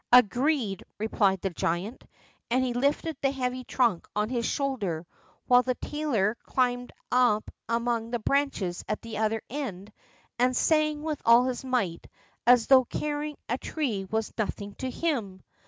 [0.11, 2.03] "Agreed," replied the giant,
[2.49, 5.05] and he lifted the heavy trunk on to his shoulder,
[5.45, 9.93] while the tailor climbed up among the branches at the other end,
[10.39, 12.07] and sang with all his might,
[12.47, 15.43] as though carrying a tree was nothing to him.